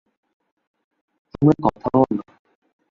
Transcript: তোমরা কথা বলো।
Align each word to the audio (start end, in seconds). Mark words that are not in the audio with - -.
তোমরা 1.33 1.55
কথা 1.65 1.87
বলো। 1.95 2.23